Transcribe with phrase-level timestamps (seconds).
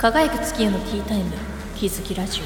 [0.00, 1.30] 輝く月夜のティータイム
[1.76, 2.44] 気づきラジオ。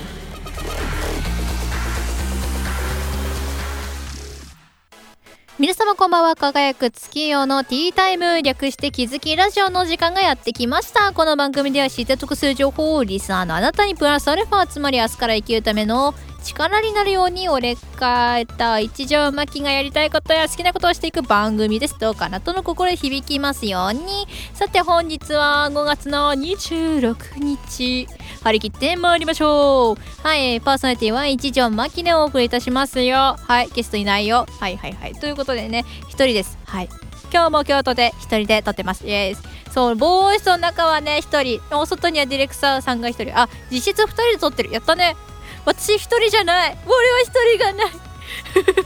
[5.61, 6.35] 皆様こんばんは。
[6.35, 11.13] 輝く月夜のティータイム略して気づきラジオの時間がやってきました。
[11.13, 16.13] この番組では知って得する情報をリスナーのあなたにプラスアルファつまり明日から生きるための
[16.45, 21.99] 力になるように俺かえた一条巻きがやりたいことや好きなことをしていく番組です。
[21.99, 24.27] どうかなとの心で響きますように。
[24.53, 28.07] さて本日は5月の26日。
[28.43, 30.27] 張り切って参りましょう。
[30.27, 33.37] はいパーソナリティは一条巻きでお送りいたしますよ。
[33.39, 34.47] はいゲストいないよ。
[34.61, 35.15] はいはいはい。
[35.15, 36.59] ということでね一人です。
[36.67, 36.89] はい。
[37.33, 39.07] 今日も京都で一人で撮ってます。
[39.07, 39.43] イエス。
[39.73, 41.61] そう防音室の中はね一人。
[41.73, 43.37] お外にはディレクターさんが一人。
[43.37, 44.71] あ実質二人で撮ってる。
[44.71, 45.17] やったね。
[45.65, 46.77] 私一人じゃない。
[46.87, 47.93] 俺は一人がない。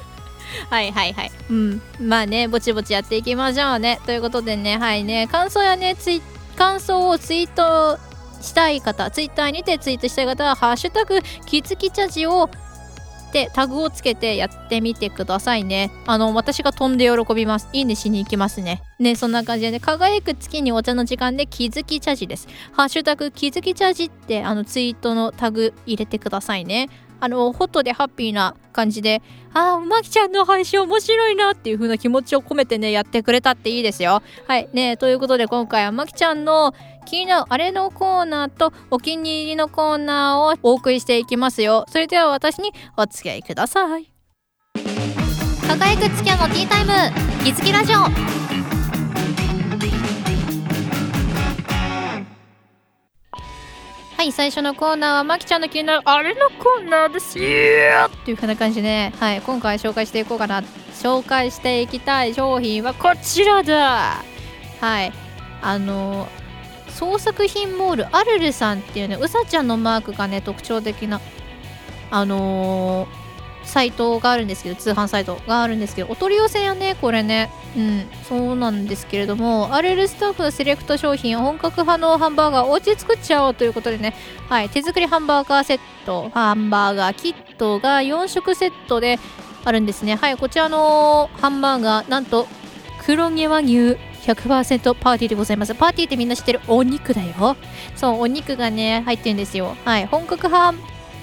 [0.71, 1.33] はいはいはい。
[1.51, 1.83] うん。
[2.01, 4.01] まあねぼちぼちやっていきましょうね。
[4.07, 5.29] ということでねはいね。
[5.29, 6.23] 感想やねツイ
[6.57, 7.99] 感想をツイート
[8.41, 12.51] したい方ツイッターにてツイートしたい方は「ハッシュタグきつきチャジ」を
[13.33, 15.91] でタグをつけてやってみてくださいね。
[16.07, 17.69] あの私が飛んで喜びます。
[17.73, 18.83] いいねしに行きますね。
[18.99, 19.81] ねそんな感じでね。
[19.81, 22.49] 輝く月にお茶の時間で気づきチャージです。
[22.73, 26.89] ハッシュタグ気づきチャージってあのツイートのタグ入れてくださいね。
[27.21, 34.23] あのホットでハッピーな感じでああまきちゃんの配信面白いなっていう風な気持ちを込めてねやってくれたっていいですよ。
[34.47, 34.69] はい。
[34.73, 36.75] ねということで今回はまきちゃんの
[37.09, 41.87] 気になるあれのコーナーとお気に入りのコーナーをお送りしていきますよ。
[41.89, 44.13] それでは私にお付き合いください。
[45.67, 46.93] 輝く月夜のティータイム
[47.45, 47.99] 気づきラジオ。
[54.17, 57.39] はい最初のコーナーはまきちゃんの気になるあれのコーナーです。
[57.39, 57.45] よ
[58.07, 60.63] っていう風な感じでねはい今回紹介していこうかな。
[60.93, 64.23] 紹介していきたい商品はこちらだ。
[64.81, 65.13] はい
[65.63, 66.29] あの
[66.99, 71.21] 創作品モールアルルさんっていうねうさちゃんのマークがね特徴的な
[72.11, 73.29] あのー
[73.65, 77.51] サイトがあるんですけど通販サイトがあるんですけどお取り寄せやねこれね。
[77.77, 84.15] うんそうなんですけれども RL スタッフセレクト商品本格派のハンバーガーお家で作っちゃおうということでね。
[84.49, 89.19] はい手作りハンバーガーセットハンバーガーキットが4色セットで
[89.65, 90.17] あるんですね。
[90.17, 92.49] はいこちらのハンバーガーなんと
[93.05, 93.99] 黒毛和牛
[94.35, 95.75] 100%パーティーでございます。
[95.75, 97.57] パーティーってみんな知ってるお肉だよ。
[97.97, 99.77] そう、お肉がね、入ってるんですよ。
[99.85, 100.75] はい、本格派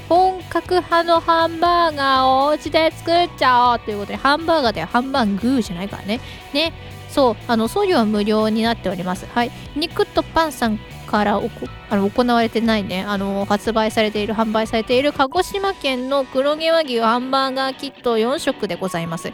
[0.07, 6.19] 本格派のハンバーガーをお家で作っちゃおうということで、ハンバーガーではハンバーグーじゃないからね。
[6.53, 6.73] ね。
[7.09, 9.25] そう、あの、送料は無料になっております。
[9.33, 9.51] はい。
[9.75, 19.31] 肉とパンさんからおこあの行われてないね、あの、発売されている、販売されている鹿児島県の黒毛和牛ハンバーガーキット4色でございます。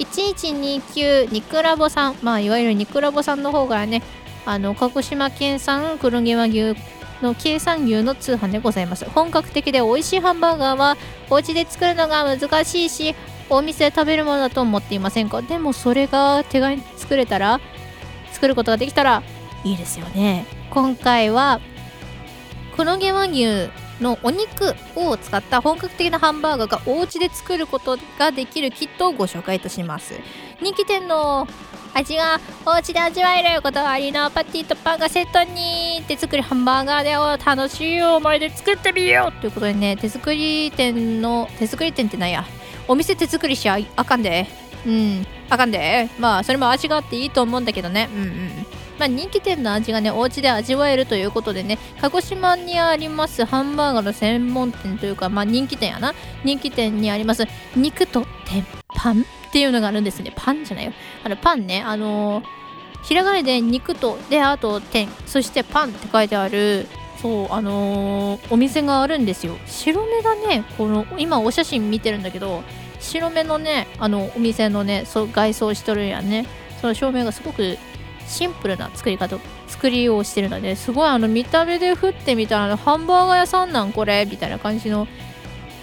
[0.00, 4.02] 1129肉ラボさん、まあ、いわゆる肉ラボさんの方からね、
[4.46, 6.74] あの、鹿児島県産黒毛和牛
[7.22, 9.04] の計算牛の通販でございます。
[9.10, 10.96] 本格的で美味しいハンバーガーは
[11.28, 13.14] お家で作るのが難しいし
[13.50, 15.42] お店で食べるものだと思っていませんか？
[15.42, 17.60] でもそれが手軽に作れたら
[18.32, 19.22] 作ることができたら
[19.64, 20.46] いいですよね。
[20.70, 21.60] 今回は
[22.74, 23.68] 黒毛和牛
[24.00, 30.14] のお肉を使った本格的なハンバーガーがお家で作ることができるキットをご紹介いたします。
[30.60, 31.46] 人気店の
[31.92, 42.44] 味がお家で味わえるこだわりのパティとパンがセットに手作りハンバーガーでを楽しい思い出作ってみようということでね手作り店の手作り店ってなんや？
[42.86, 44.46] お店手作りしちゃあかんで。
[44.86, 45.26] うん。
[45.48, 46.08] あかんで。
[46.18, 48.08] まあそれも味があっていいと思うんだけどね。
[48.12, 48.59] うんうん。
[49.00, 56.12] まあ、人気店の味がねお家で味わえるということでね鹿児島にありますハンバーガーの専門店というか、まあ、人気店やな。
[56.44, 60.34] 人気店にあります肉と天パンっていうのがあるんですね。
[60.36, 60.92] パンじゃないよ。
[61.24, 62.44] あのパンねあのー、
[63.02, 65.08] ひらがなで肉とであと天。
[65.24, 66.86] そしてパンって書いてある
[67.22, 69.56] そうあのー、お店があるんですよ。
[69.64, 72.62] 白目だねこの今お写真見てるんだけど
[72.98, 76.46] 白目のねあのお店のねそう外装しとるんやね。
[76.82, 77.78] その照明がすごく
[78.30, 79.36] シンプルな作り方
[79.66, 84.26] 作りをしてるのですごいあの見た目で振ってみたらハンバーガー屋さんなんこれ？
[84.26, 85.06] みたいな感じの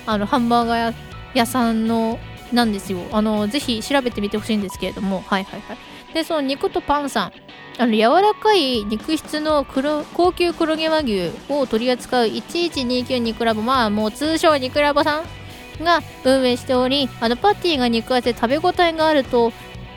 [0.06, 0.96] あのハンバーガー
[1.34, 2.18] 屋さんの
[2.52, 3.00] なんですよ。
[3.12, 5.22] あのぜひ調べてみてほしいんですけれども。
[5.28, 5.78] はいはいはい。
[6.14, 7.32] でその肉とパンさん。
[7.80, 19.52] あの柔らかい肉質の黒高級黒毛和牛を取り扱う1129肉ラボまあもう通称肉ラボさんが運営しておりあのパティが肉厚で食べ応えがあると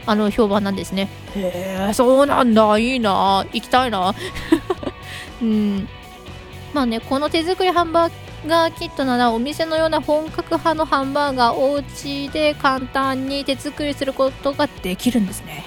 [0.07, 1.09] あの評判なんですね。
[1.35, 2.79] へえそうなんだ。
[2.79, 3.47] いいな。
[3.53, 4.15] 行きたいな。
[5.43, 5.89] うん。
[6.73, 8.13] まあねこの手作りハンバー
[8.47, 15.65] ガーキットならお店のような本格派のハンバーガーお家で簡単に手作りすることができるんですね。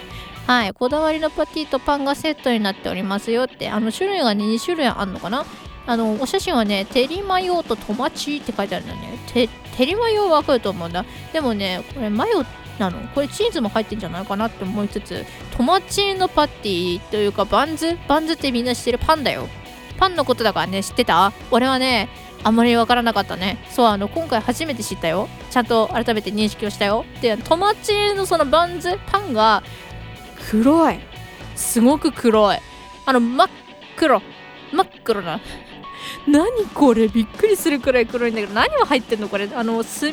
[0.48, 0.74] はい。
[0.74, 3.70] こだわりのパティとパンがセットになっておりますよって。
[3.70, 5.46] あの種類がね2種類あるのかな。
[5.86, 9.20] あのお写真はねテリマヨとトマチって書いてあるんだよね。
[9.34, 9.48] テ
[9.78, 11.06] テリマヨはわかると思うんだ。
[11.32, 12.46] でもねこれマヨ
[12.80, 13.00] なの。
[13.10, 15.26] これチーズも入ってんじゃないかなって思いつつ
[15.56, 17.98] トマチのパティというかバンズ？
[18.08, 19.48] バンズってみんな知ってるパンだよ。
[19.98, 21.34] パンのことだからね知ってた？
[21.52, 22.10] 俺はね
[22.44, 23.58] あんまりわからなかったね。
[23.70, 25.30] そうあの今回初めて知ったよ。
[25.52, 27.06] ちゃんと改めて認識をしたよ。
[27.22, 29.64] でトマチのそのバンズパンが
[30.50, 31.00] 黒い。
[31.56, 32.58] すごく黒い。
[33.06, 33.50] あの真っ
[33.96, 34.22] 黒。
[34.74, 35.40] 真っ黒な。
[36.28, 37.08] 何これ？
[37.08, 39.48] びっくりするくらい黒いんだけど何が入ってんのこれ？
[39.54, 40.12] あの炭？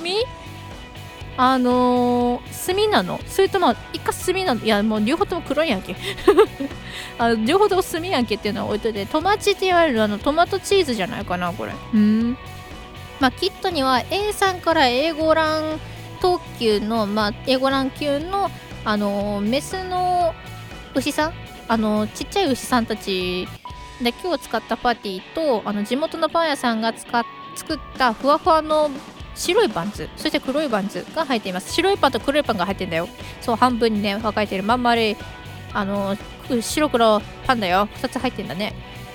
[1.36, 3.20] あのー、炭なの？
[3.26, 4.64] それとも一回炭なの？
[4.64, 5.96] いやもう両方とも黒いやんけ。
[7.18, 11.72] あの両方とも炭やんけっていうのは置いといてトマチって言われるあのトマトチーズじゃないかなこれ。
[11.94, 12.36] うん。
[13.20, 15.80] まあキットには A さんから A5 ラン
[16.20, 18.50] 特急の、まあ、A5 ラン級の
[18.84, 20.34] あのー、メスの
[20.94, 21.32] 牛さん？
[21.68, 23.46] あのー、ちっちゃい牛さんたち
[24.02, 27.24] だけを使ったパティとあの地元のパン屋さんが使っ
[27.54, 28.90] 作ったふわふわの
[29.34, 30.08] 白いパンツ。
[30.16, 31.72] そして黒いパンツが入っています。
[31.72, 33.08] 白いパンと黒いパンが入ってんだよ。
[33.40, 34.62] そう半分にね分かれてる。
[34.62, 35.16] まん丸い
[35.72, 36.16] あの
[36.60, 37.88] 白黒パンだよ。
[37.96, 38.74] 2つ入ってんだね。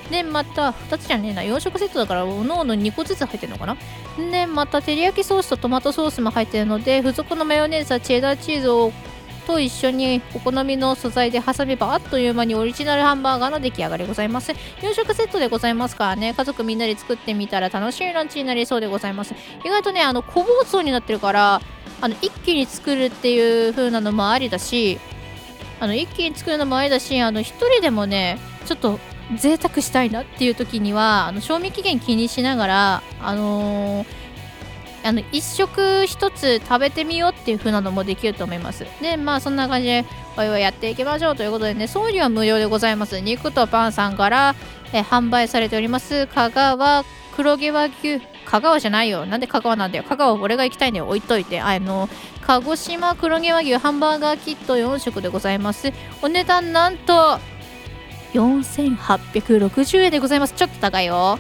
[0.10, 1.42] でまた2つじゃねえな。
[1.42, 3.78] 4色セットだからおのおの2個ずつ入ってるのかな。
[4.32, 8.94] でまた照り焼きソースとトマトソースも入ってるので付属のマヨネーズはチェダーチーズを
[9.46, 14.54] と一緒にお好みの素材で挟めばあっという間にオリジナルハンバーガーの出来上がりございます。
[14.82, 16.34] 夕食セットでございますからね。
[16.34, 19.34] 家族みんなで作ってみたら楽しいランチになりそうでございます。
[19.64, 21.62] 意外とねあの小包装になってるから
[22.02, 25.00] あの一気に作るっていう風なのもありだし
[25.80, 29.00] あの一気に作るのもありだしあの一人でもねちょっと
[29.38, 34.25] 贅沢したいなっていう時にはあの賞味期限気にしながらあのー
[35.06, 38.88] あの一食一つ食べてみようっていう風なのもできると思います。
[39.02, 40.04] でまあそんな感じで
[40.36, 43.20] おいおいやっていきましょうということでね送料は無料でございます。
[43.20, 44.56] 肉とパンさんから
[44.94, 46.26] え販売されております。
[46.28, 47.06] 香川
[47.36, 48.20] 黒毛和牛。
[48.46, 49.26] 香川じゃないよ。
[49.26, 50.04] なんで香川なんだよ。
[50.04, 51.08] 香川俺が行きたいんだよ。
[51.08, 51.62] 置いといて。
[51.62, 52.10] あの
[52.42, 55.92] 鹿児島黒毛和牛ハンバーガーキット4食でございます。
[56.22, 57.40] お値段なんと
[58.34, 60.54] 4860円でございます。
[60.54, 61.40] ちょっと高いよ。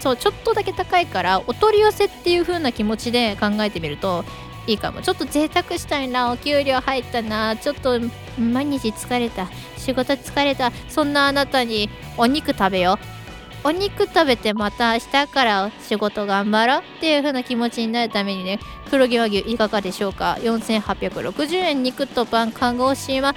[0.00, 4.24] そうちょっとだけ高いからお取り寄せっていう風な気持ちで考えてみると
[4.66, 5.02] いいかも。
[5.02, 8.00] ちょっと贅沢したいなお給料入ったなちょっと
[8.38, 12.98] 毎日疲れた仕事疲れたそんなあなたにお肉食べよ
[13.64, 18.60] お肉食べてまた明日から仕事頑張ろうっていう風な気持ちになるためにね
[18.90, 20.38] 黒毛和牛いかがでしょうか。
[20.40, 23.34] 4860円肉とパン鹿児島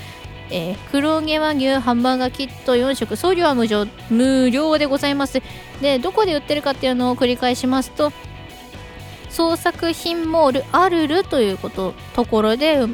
[0.51, 5.41] えー、黒毛和牛ハンバーガーキット4食送料は無料無料でございます。
[5.81, 8.11] でどこで売ってるかっていうのを繰り返しますと
[9.29, 12.85] 創作品モールアルルということところで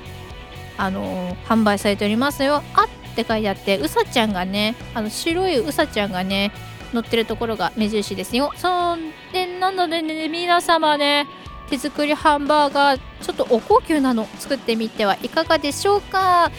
[0.77, 2.61] あのー、販売されておりますよ。
[2.73, 6.51] あって書いてあってうさちゃんがねあの白いうさちゃんがね
[6.93, 8.51] 乗ってるところが目印ですよ。
[8.57, 11.25] そんでなのでね皆様ね
[11.69, 16.51] 手作りハンバーガーちょっとお高級なの作ってみてはいかがでしょうか。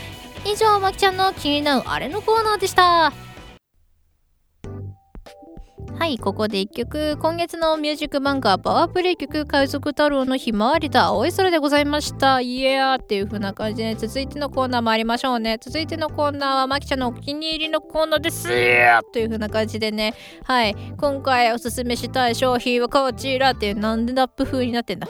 [0.47, 3.26] 以上まきちゃんの気になるあれのコーナーでした。
[5.95, 7.17] はいここで1曲。
[7.21, 12.41] 今月のミュージックバンカーパワープレイ曲海賊太郎のひまわりと青い空でございました。
[12.41, 15.57] イエーっていう風な感じで続いてのコーナー参りましょうね。
[15.61, 18.49] 続いてのコーナーはまきちゃんのお気に入りのコーナーです。
[18.49, 20.15] イエーという風な感じでね。
[20.45, 20.77] はい。
[20.99, 25.09] 今回おすすめしたい商品はこちらっていうなんでラップ風になってんだ。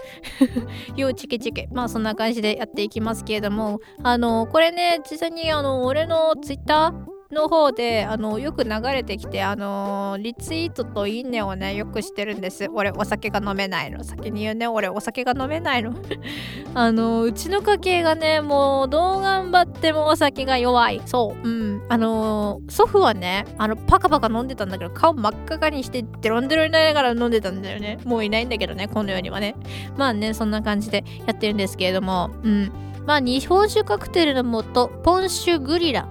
[0.96, 3.80] ようチケチケまあそんな感じでやっていきますけれども。
[4.02, 12.68] あのこれね実際にあの俺のツイッターの方であのよく流れてきてあのリツイートといいねをねよくしてるんです。
[12.72, 14.04] 俺お酒が飲めないの。
[14.04, 14.68] 先に言うね。
[14.68, 15.92] 俺お酒が飲めないの。
[16.74, 21.02] あのうちの家系がねもうどう頑張ってもお酒が弱い。
[21.04, 21.48] そう。
[21.48, 21.82] うん。
[21.88, 27.98] あの祖父はねあのパカパカ飲んでたんだけど顔真っ赤かにしてデロンデロになりながら飲んでたんだよね。
[28.04, 29.56] もういないんだけどねこの世にはね。
[29.96, 32.30] まあねそんな感じでやってるんですけれども。
[32.44, 32.72] うん。
[33.04, 36.08] まあ日本酒カクテルのもとポンシュグリラ。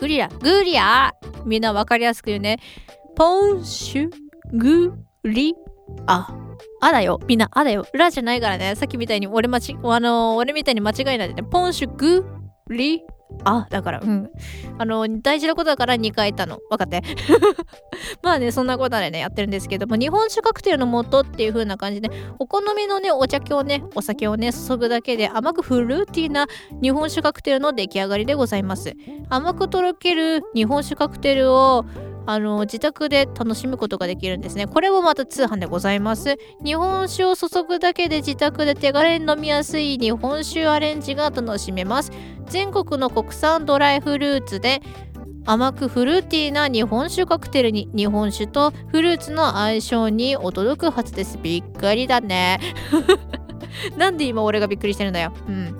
[0.00, 1.12] グリラ、グリア
[1.44, 2.58] みんなわかりやすく言うね。
[3.16, 4.10] ポンシュ
[4.54, 5.54] グリ
[6.06, 6.26] ア。
[6.80, 7.20] あだよ。
[7.26, 7.86] みんな、あだよ。
[7.92, 8.74] ラじゃないからね。
[8.76, 11.42] さっきみたいに俺まち、あのー、俺みたいに間違いないでね。
[11.42, 12.24] ポンシュグ
[12.70, 13.02] リ
[13.44, 14.30] あ、だから、うん。
[14.78, 16.58] あの、大事なことだから2回言ったの。
[16.70, 17.02] 分かって。
[18.22, 26.46] まあね、そんなことでね、やってるんですけども、日本酒カクテルの素っていう風な感じで、お好みのね、お茶をね、お酒をね、注ぐだけで甘くフルーティーな
[26.82, 28.94] 日本酒カクテルの出来上がりでございます。
[29.28, 31.84] 甘くとろける日本酒カクテルを
[32.26, 34.66] あの自宅で楽しむことができるんですね。
[34.66, 36.36] これもまた通販でございます。
[36.64, 42.12] 日本酒を注ぐだけで自宅で手軽に飲みやすい日本酒アレンジが楽しめます。
[42.46, 44.82] 全国の国産ドライフルーツで
[45.46, 52.60] 甘くフルーティーな日本酒カクテルに日本酒とフルーツの相性に驚くはずですびっくりだね
[53.96, 55.79] なんで今俺がびっくりしてるんだようん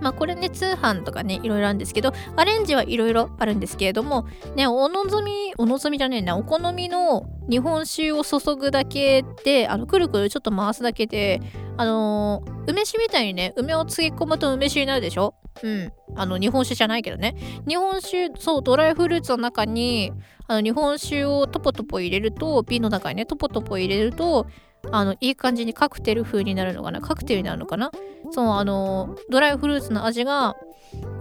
[0.00, 4.26] まあこれね通販とかねいろいろあるんですけどアレンジはいろいろあるんですけれども
[4.56, 11.40] ねお望みお望みじゃねえなお好みの日本酒を注ぐだけであのくるくるちょっと回すだけで
[11.76, 15.34] あのー、梅酒みたいにね梅をつぎ込むと梅酒になるでしょ？
[15.62, 15.92] うん。
[16.16, 17.36] あの日本酒じゃないけどね。
[17.66, 20.12] 日本酒そうドライフルーツの中に
[20.46, 24.46] あの日本酒をトポトポ入れると瓶の中にねトポトポ入れると
[24.92, 27.00] あのいい感じにカクテル風になるのかな？
[27.00, 27.90] カクテルになるのかな？
[28.32, 30.56] そうあのドライフルーツの味が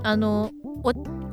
[0.04, 0.51] あの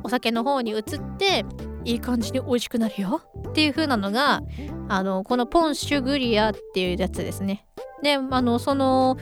[0.03, 0.83] お酒の方に移っ
[1.17, 1.45] て
[1.85, 3.21] いい感じに美味しくなるよ？
[3.49, 4.41] っていう風なのが
[4.89, 7.65] あのこのポンシュグリアっていうやつですね。
[8.03, 9.17] であのその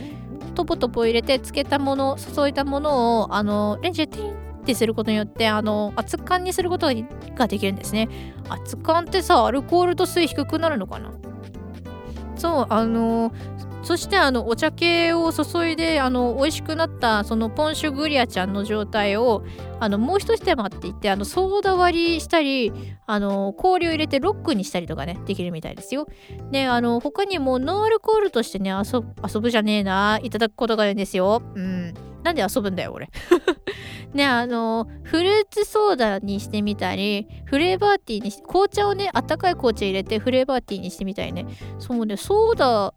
[0.55, 6.87] トポトポ入れてつけたもの注いだものをあのレンジでティンってすることによってあの熱燗にすること
[7.35, 8.09] ができるんですね。
[8.49, 11.13] 熱燗ってさアルコール度数低くなるのかな？
[12.45, 13.33] そうあの
[13.81, 19.43] そしてあのお茶系を注いであの美味しくなったそのポンシュグリアちゃんの状態を
[19.79, 22.71] あのもう一手間って言ってあのソーダ割りしたり
[23.07, 26.07] あの氷を入れてロックにしたりとかねできるみたいですよ。
[26.51, 31.41] であの他にもノンアルコールとしてね遊ぶじゃねえないただくことがあるんですよ。
[31.55, 31.93] うん。
[32.25, 33.09] なんで遊ぶんだよ俺。
[34.13, 41.45] ねあのフルーツソーダにしてみたりフレーバーティーにし紅茶をねあったかい紅茶入れてフレーバーティーにしてみたりね
[41.79, 42.93] そうねソーダ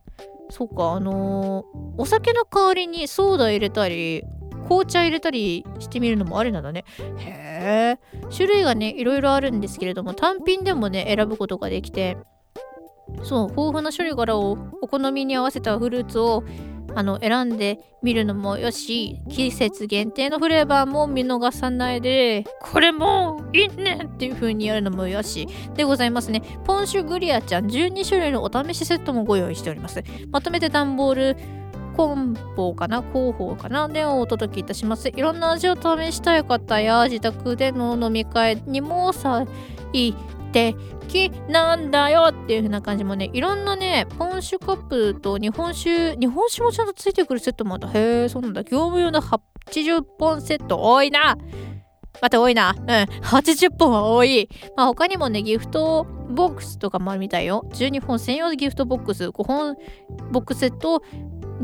[0.50, 1.66] そうかあの、
[1.98, 4.24] お酒の代わりにソーダ入れたり
[4.68, 6.84] 紅茶入れたりしてみるのもありなんだね
[7.18, 12.16] へえ種類がねいろいろあるんですけれども単品でもね選ぶことができて
[13.24, 16.44] そう豊富な種類からをお好みに合わせたフルーツを
[16.94, 26.42] あの選んでみるのもよし季節限定のフレーバーも見逃さないでこれもいいねっていう風にやるのもよしでございますね。
[26.64, 30.02] ポンシュグリアちゃん12種類のお試しセットもご用意しております。
[30.30, 31.36] まとめて段ボール
[31.96, 35.08] コンボかな広報かなでお届けいたします。
[35.08, 39.44] いろんな味を試したい方や自宅での飲み会にもさ
[39.92, 40.14] い
[40.52, 40.74] て
[41.08, 51.36] きなんだよっていう風な感じもねいろんなねポンシュカップと日本酒日本酒もちゃんとついてくるセットもあったへえそうなんだ業務用の80本セット多いな
[52.20, 52.74] また多いな。
[52.76, 52.86] うん。
[52.86, 54.48] 80本は多い。
[54.76, 57.64] まあ他にもね、ギフトボックスとかもあるみたいよ。
[57.72, 59.76] 12本専用ギフトボックス、5本
[60.32, 61.02] ボックスセット、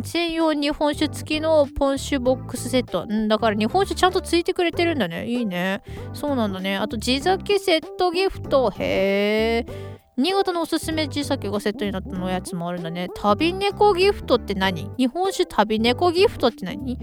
[0.03, 3.07] 専用日本酒付きのポンシュボックスセット。
[3.07, 5.27] んだから日本酒ちゃんとついてくれてるんだね。
[5.27, 5.83] いいね。
[6.13, 6.77] そうなんだね。
[6.77, 8.71] あと地酒セットギフト。
[8.71, 9.95] へえ。
[10.17, 13.09] 新潟のおすすめ地酒がセットになったのやつもあるんだね。
[13.15, 14.91] 旅猫ギフトって何？
[14.97, 16.99] 日本酒旅猫ギフトって何？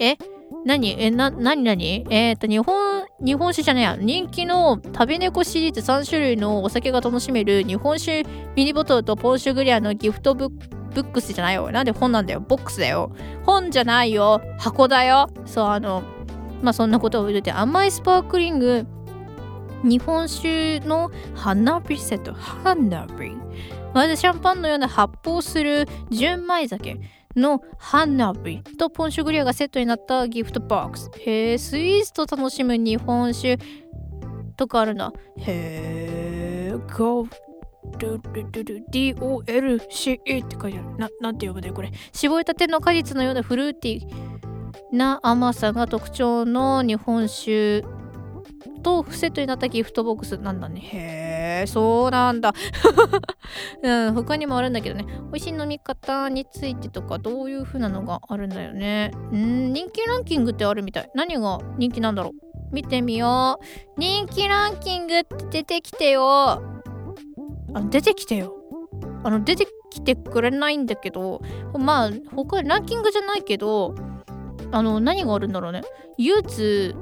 [0.00, 0.16] え？
[0.64, 0.96] 何？
[1.02, 2.06] え、な、何何？
[2.08, 3.96] えっ、と、日本、日本酒じゃねえや。
[4.00, 11.70] 人気の旅猫シリーズ3種類のお酒が楽しめる日本酒ミニボトルとポンシグリアのギフトブックブックスじゃないよ。
[11.70, 12.40] なんで本なんだよ。
[12.40, 13.12] ボックスだよ。
[13.44, 14.40] 本じゃないよ。
[14.58, 15.28] 箱だよ。
[15.44, 16.02] そう、あの、
[16.62, 18.86] まあそんなことを言うて、甘いスパークリング、
[19.82, 22.32] 日本酒の花火セット。
[22.34, 23.36] 花火。
[23.94, 26.98] まるでシャンパンのような発泡する純米酒
[27.36, 31.10] の花火とポンシュグリアがセットになったギフトボックス。
[31.18, 33.58] へえ、スイーツと楽しむ日本酒
[34.56, 35.12] とかあるな。
[35.38, 36.78] へえ、
[37.82, 40.96] ゴー DOLCE って書いてある。
[40.98, 41.90] な、なんて読むんだよ、これ。
[42.12, 44.32] 絞りたての果実のようなフルーティー
[44.92, 47.84] な甘さが特徴の日本酒
[48.82, 50.80] とセットになったギフトボックスなんだね。
[50.80, 52.52] へえ、そうなんだ。
[53.82, 55.04] うん、他にもあるんだけどね。
[55.32, 59.12] 美味しい飲み方についてとか、どういう風なのがあるんだよね。
[59.32, 61.10] うん、人気ランキングってあるみたい。
[61.14, 63.64] 何が人気なんだろう見てみよう。
[64.00, 66.81] 人気ランキングって出てきてよ。
[67.74, 68.54] あの出てきてよ。
[69.24, 71.40] あの出てきてくれないんだけど
[71.78, 73.94] まあ他ランキングじゃないけど
[74.72, 75.82] あの何があるんだろうね。
[76.18, 76.94] 唯一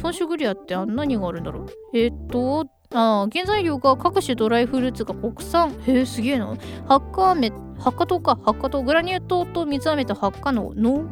[0.00, 1.66] ポンシュグリアって何があるんだろう。
[1.94, 5.72] えっ、とあ原材料が各種ドライフルーツが国産。
[5.86, 6.46] へえすげえな。
[6.86, 8.38] ハッカーメハッカ糖か。
[8.44, 8.82] ハッカ糖。
[8.82, 11.04] グラニュー糖と水飴とハッカの脳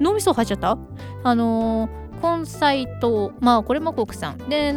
[0.00, 0.78] 脳みそ入っちゃった？
[1.22, 4.38] あのー根菜糖まあこれも国産。
[4.48, 4.72] で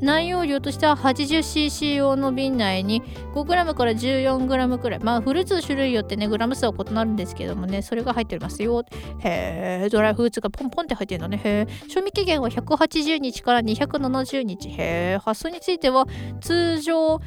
[0.00, 3.02] 内容量としては 80cc 用の瓶内に
[3.34, 4.98] 5g から 14g くらい。
[5.00, 8.84] まあフルーツの種類よってねグラム数は異なるんですけどもねそれが入ってますよ。
[9.20, 11.40] へえドライフルーツがポンポンって入ってるのね。
[11.44, 14.68] へえ賞味期限は180日から270日。
[14.70, 16.06] へえ発送については
[16.40, 17.20] 通常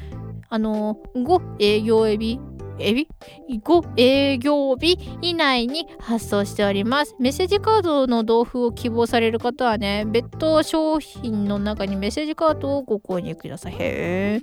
[0.50, 2.38] あの5営業日
[2.78, 3.08] えび
[3.48, 14.42] 5営業日以内に発送しておりますメッセージカードの同封を希望される方はね別途商品の中にメッセージカードをご購入くださいへえ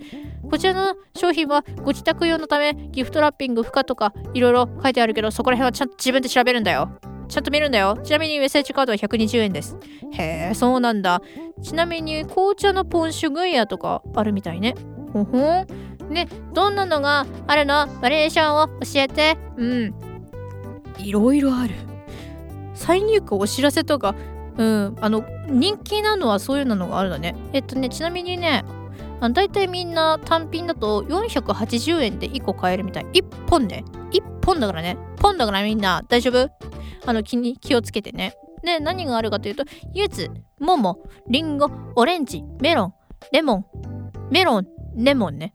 [0.49, 7.95] こちらの商品はご自宅用のためギフトラッピング負荷とかいろいろ書いてあるけどそこら辺はちゃんと自分で調べるんだよちゃんと見るんだよ。
[8.03, 9.77] ちなみにメッセージカードは120円です。
[10.13, 11.21] へえ、そうなんだ。
[11.61, 14.73] ちなみに紅茶のポンシュグイヤとかあるみたいね。
[15.13, 15.67] ほほん。
[16.09, 17.87] ね、どんなのがあるの？
[18.01, 19.37] バリエーションを教えて。
[19.57, 19.93] うん。
[20.97, 21.75] いろいろある。
[22.73, 24.15] 再入荷お知らせとか、
[24.57, 27.35] うん、あの、人気なのはそういうのがあるのね。
[27.53, 28.63] えっとね、ちなみにね、
[29.21, 33.05] あだいたいみんな単品だと480円で1個買えるみたい。
[33.13, 33.83] 1本ね。
[34.11, 34.97] 1本だからね。
[35.17, 36.49] ポンだからみんな大丈夫？
[37.05, 38.33] あの気に気をつけてね。
[38.63, 39.63] で、何があるかというと、
[39.93, 40.99] 柚子、桃、
[41.29, 42.93] りんご、オレンジ、メロン、
[43.31, 43.65] レモン、
[44.31, 45.53] メロン、レモンね。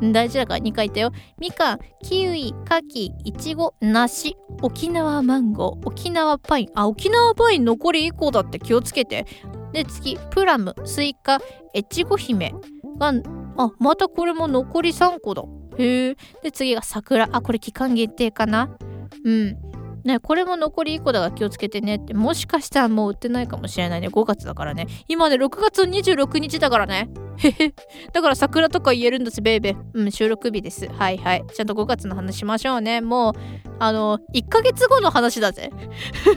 [0.00, 0.12] うん。
[0.12, 1.10] 大事だから2回言ったよ。
[1.38, 6.68] みかん、キウイ、カキ、イチゴ、梨、沖縄マンゴー、沖縄パイン。
[6.74, 9.26] あ、沖縄パイン残り1個だって気をつけて。
[9.72, 11.40] で、次、プラム、スイカ、
[11.74, 12.54] 越後姫
[12.98, 13.12] が、
[13.56, 15.42] あ、またこれも残り3個だ。
[15.78, 16.16] へえ。
[16.42, 17.28] で、次が桜。
[17.32, 18.76] あ、これ期間限定かな
[19.24, 19.71] うん。
[20.04, 24.08] ね、これも残り1個だから気をつけてねって、もしかしたらもう売ってないかもしれないね。
[24.08, 24.86] 5月だからね。
[25.08, 27.08] 今ね、6月26日だからね。
[27.36, 27.74] へへ。
[28.12, 29.76] だから桜とか言えるんです、ベイベー。
[29.94, 30.88] うん、収録日です。
[30.88, 31.44] はいはい。
[31.54, 33.00] ちゃんと5月の話しましょうね。
[33.00, 33.32] もう、
[33.78, 35.70] あの、1ヶ月後の話だぜ。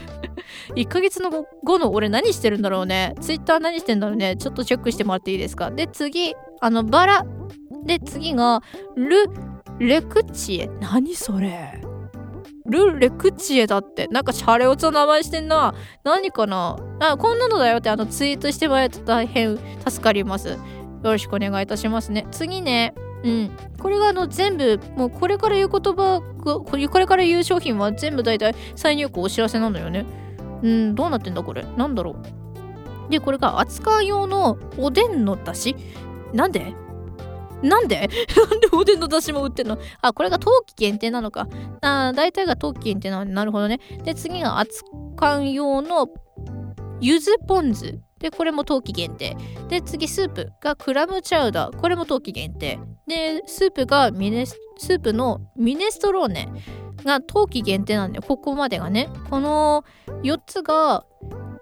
[0.76, 1.30] 1ヶ月の
[1.64, 3.14] 後の俺何してるんだろうね。
[3.20, 4.36] ツイッター何してんだろうね。
[4.36, 5.70] ちょっとチェックしてもらっていいですか。
[5.70, 7.26] で、次、あの、バラ。
[7.84, 8.62] で、次が、
[8.96, 9.26] ル、
[9.78, 10.70] レクチエ。
[10.80, 11.80] 何それ
[12.68, 14.06] ル・レクチエだって。
[14.08, 15.74] なんかシャレオツの名前してんな。
[16.04, 16.76] 何かな？
[17.00, 20.48] あ、こんなのだよってあのツイートしてもらえると大変助かります。
[20.48, 20.58] よ
[21.02, 22.26] ろしくお願いいたしますね。
[22.30, 22.94] 次ね。
[23.22, 23.50] うん。
[23.78, 30.04] これがあの全部、もうこれから言う言葉、これから言う商品は全部大体再入庫お知らせなのよね。
[30.62, 31.64] うん、どうなってんだこれ？
[31.76, 32.16] なんだろ
[33.08, 33.10] う？
[33.10, 35.76] で、これが扱い用のおでんのだし。
[36.32, 36.74] なんで？
[37.68, 37.96] なんで？
[38.50, 39.78] なんでおでんの出汁も売ってんの？
[40.00, 41.48] あ、これが冬季限定なのか。
[41.82, 43.80] あ、大体が冬季限定なの、なるほどね。
[44.04, 44.82] で、次が熱
[45.16, 46.08] 燗用の
[47.00, 47.98] ゆずポン酢。
[48.18, 49.36] で、これも冬季限定。
[49.68, 51.76] で、次、スープがクラムチャウダー。
[51.76, 52.78] これも冬季限定。
[53.06, 56.48] で、スープがミネス、スープのミネストローネ
[57.04, 58.22] が冬季限定なんだよ。
[58.26, 59.10] ここまでがね。
[59.28, 59.84] この
[60.22, 61.04] 4つが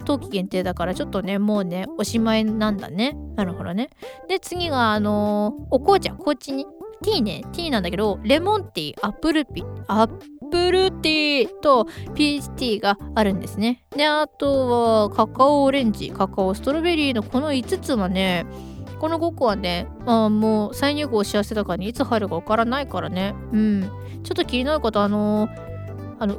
[0.04, 3.90] 冬季限定だからちょっとねもうねおしまいなんだねなるほどね
[4.28, 6.66] で次があのー、お紅茶こっちに
[7.02, 10.08] ティーねティーなんだけどレモンティーアップルピアッ
[10.50, 18.46] プルティーとピーチティーがあるんですねであとはカカオオレンジカカオストロベリーのこの5つはね
[19.04, 23.34] この5個はね、まあ、もう再入庫お知らせだからにいつ入るかわからないからね。
[23.52, 23.82] うん。
[24.22, 26.38] ちょっと気になる方、あのー、あの、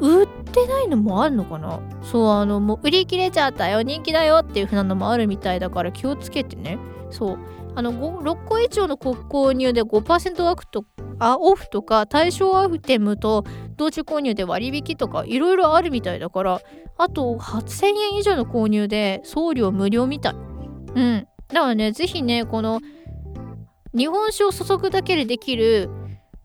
[0.00, 1.80] 売ってないのもあるのかな？
[2.02, 6.78] そうあのもう売り切れちゃったよ人気だよっていう風なのもあるみたいだから気をつけてね。
[7.10, 7.38] そう。
[7.74, 10.84] あの6個以上の購入で5%オフと
[11.20, 13.44] あオフとか対象アイテムと
[13.76, 16.60] 同時購入で割引とかいろいろあるみたいだから
[16.96, 20.34] あと8000円以上の購入で送料無料みたい。
[20.34, 20.36] う
[21.00, 21.28] ん。
[21.48, 22.80] だからねぜひねこの
[23.96, 25.88] 日本酒を注ぐだけでできる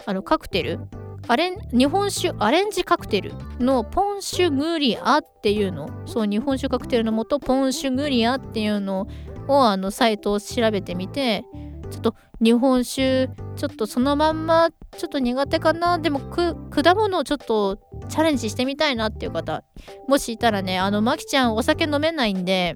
[0.06, 0.80] あのカクテル
[1.28, 5.90] アレン日本酒アレンジカクテルのポンシュグリアっていうの。
[6.06, 9.08] そう日本酒カクテルのもとポンシュグリアっていうの
[9.48, 11.46] をあのサイトを調べてみて
[11.92, 15.98] ちょっと日本酒ちょっとそのまんまちょっと苦手かな？
[15.98, 19.64] でも果物をちょっとチャレンジしてみたいなっていう方
[20.08, 22.76] もしいたらねあのまきちゃんお酒飲めないんで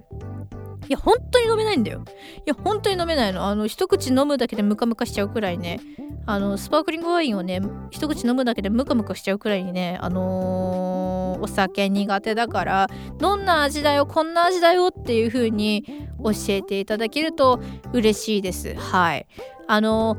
[0.89, 2.03] いや本当に飲めないんだよ。
[2.39, 3.45] いや本当に飲めないの。
[3.45, 5.79] あの一口飲むだけでムカムカしちゃうくらいね。
[6.25, 15.85] あのスパークリングワインをね一口飲むだけでムカムカしちゃうくらいにねあのー、お酒苦手だからどんな味だよこんな味だよっていう風に
[16.21, 17.61] 教えていただけると
[17.93, 18.75] 嬉しいです。
[18.75, 19.25] はい。
[19.67, 20.17] あの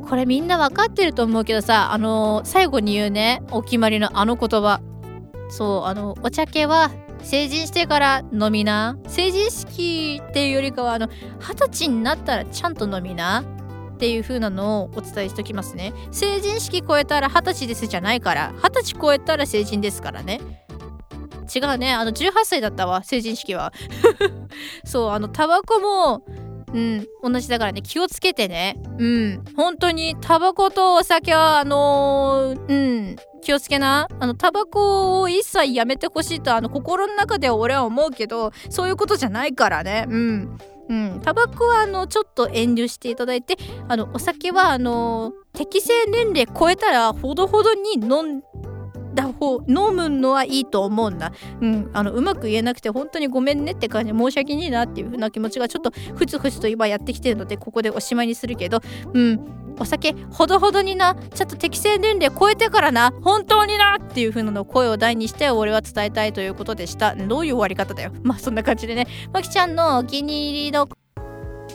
[0.00, 4.80] ー、これみんな分かってると思うけどさあのー、最後に言うねお決まりのあの言葉。
[5.48, 6.90] そうあのお茶系は
[7.22, 8.96] 成人してから飲みな。
[9.06, 11.08] 成人式っていうよりかはあの
[11.40, 13.42] 二十歳になったらちゃんと飲みな
[13.94, 15.92] っていう風なのをお伝えしときますね。
[16.10, 20.40] 成人式超えたら二十歳ですじゃないから二十歳超えたら成人ですからね。
[21.54, 21.92] 違うね。
[21.92, 23.72] あの18歳だったわ成人式は。
[24.84, 26.24] そうあのタバコも
[26.72, 27.06] うん。
[27.22, 27.82] 同じだからね。
[27.82, 28.76] 気をつけてね。
[28.98, 29.44] うん。
[29.56, 33.16] 本当にタバコとお酒はあのー、うん。
[33.42, 34.08] 気をつけな。
[34.20, 40.06] あのタバコを一切やめてほしいとあの心の中では俺は思うけどそういうことじゃないからね。
[40.08, 40.58] うん。
[40.88, 41.20] うん。
[41.22, 43.56] タバコはあのちょっと遠慮していただいて
[43.88, 48.42] あのお酒はあの適正年齢超えたらほどほどに飲ん
[49.14, 58.80] だ方飲むのはいいと思うんだ、うん、あのうまく言えなくて本当にごめんねって感じ申し訳ねえなっていう風な気持ちがちょっとふつふつと今やってきてるのでここでおしまいにするけど。
[59.12, 67.16] うんお酒ほどほどになちょっと適正年齢超えてからな本当になっていう風なの声を大にして俺は伝えたいということでした。
[67.16, 68.12] どういう終わり方だよ。
[68.22, 69.06] まあそんな感じでね。
[69.32, 70.88] まきちゃんのお気に入りの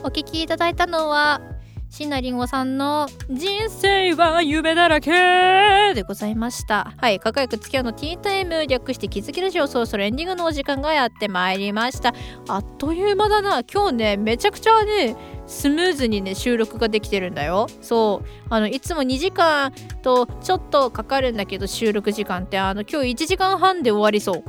[0.03, 1.41] お聞きいただいたのは
[1.89, 6.93] 椎名林檎さんの人生は夢だらけでございました。
[6.97, 12.13] はい、かかやく付き合うのティータイム略して気づきラジオそろそろエンディングのお時間がやってまいりました。
[12.49, 13.63] あっという間だな。
[13.63, 15.15] 今日ね、めちゃくちゃね、
[15.47, 17.67] スムーズにね収録ができてるんだよ。
[17.81, 18.27] そう。
[18.49, 24.43] あのいつも2時間とちょっとかかるんだけど収録時間ってあの今日1時間半で終わりそう。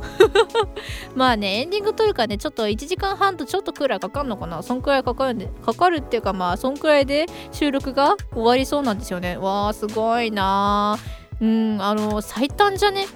[1.16, 4.62] まあねエンディング撮るかねちょっと1時間半とちょっとくらいかかるのかな。
[4.62, 9.36] そんくらいかかるんでかかるっていうかまあそんくらいで収録が終わりそうなんですよね。
[9.36, 10.98] わーすごいな
[11.40, 13.06] うんあの最短じゃね？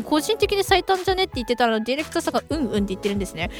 [0.00, 3.50] 個人的に最短じゃねって言ってたらディレクターさんがうんうんって言ってるんですね。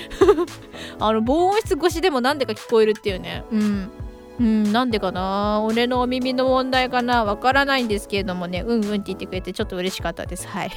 [0.98, 3.44] あの防音室越しでもなんでか聞こえるっていうね。
[3.50, 3.90] うん。
[4.38, 5.62] うん、なんでかな？
[5.62, 7.24] 俺のお耳の問題かな？
[7.24, 10.48] わからないんですけれどもね、うんうんって言ってくれてちょっと嬉しかったです。
[10.48, 10.70] はい。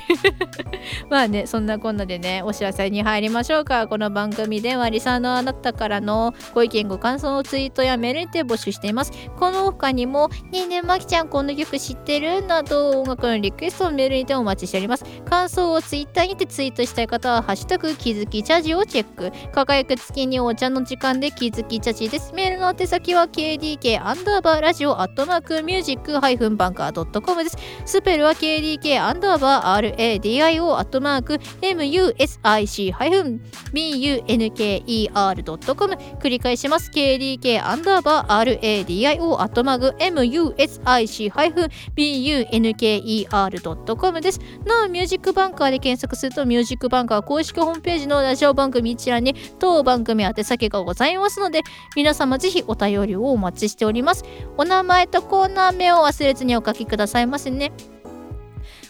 [1.09, 3.87] まあね、そんなこんなでね、お知らせに入りましょうか。
[3.87, 9.11] この番組ではリサーのあなたからのご意見、ご感想のツイートやメールで募集しています。
[9.39, 12.45] この他にも、ねえねえ、まきちゃんこの曲知ってる？
[12.45, 15.05] など、音楽のリクエストをメールにてお待ちしております。
[15.25, 19.31] 感想をツイッターにてツイートしたい方は、ハッシュタグ気づきチャジをチェック。
[19.53, 22.33] 輝く月にお茶の時間で気づきチャジです。
[22.33, 27.57] メールの手先は KDK アンダーバーラジオアットマークミュージックハイフンバンカー .com です。
[27.85, 33.39] スペルは KDK アンダーバー RADIO アットマーク MUSIC ハイフン
[33.71, 36.89] BUNKER.com 繰り返します。
[36.89, 44.39] KDK アンダーバー RADIO アットマーク MUSIC ハイフン BUNKER.com です。
[44.65, 51.61] なお、ミュージックバンカーで検索するとミュージックバンカー公式ホームページのラジオ番組一覧に当番組宛先がございますので
[51.95, 54.25] 皆様ぜひお便りをお待ちしております。
[54.57, 57.71] お名前とコーナー名を忘れずにお書きくださいませね。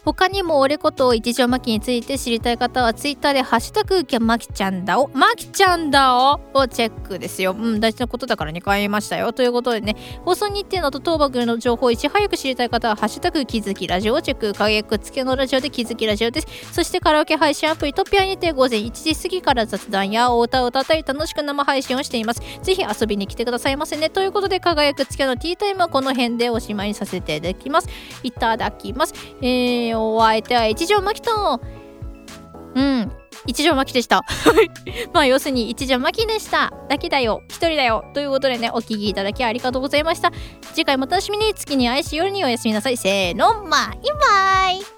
[0.05, 7.55] 他にも俺こと一条マキについて知りたい方はツイッターでハッシュタグキャマキちゃんだおマキちゃんだおをチェックですよ。
[7.57, 9.33] うん、大事なことだから2回言いましたよ。
[9.33, 16.47] ということでね、放送日程のと当番組の情報をいち早く知りたい方はハッシュタグ気づきラジオをチェック、影くつけのラジオで気づきラジオです。
[16.71, 22.41] そしてカラオケ配信アプリトピアにて午前1時過ぎから雑談やお歌を歌ったり楽しく生配信をしています。
[22.61, 24.11] ぜひ遊びに来てくださいませね。
[24.11, 27.89] ということで、輝くつけのティータイムはこの辺でおしまいにさせていただきます。
[28.21, 29.13] いただきます。
[29.41, 31.61] えー、お相手は一条真紀と、
[32.75, 33.11] うん、
[33.47, 34.21] 一条真紀でした。
[35.13, 36.73] まあ、要するに一条真紀でした。
[36.89, 37.41] だけだよ。
[37.47, 38.05] 一人だよ。
[38.13, 40.31] ということでね、お聞きいただきありがとうございました。
[40.73, 41.53] 次回も楽しみに。
[41.53, 42.97] 月に愛し夜におやすみなさい。
[42.97, 44.94] せーの、バイバイ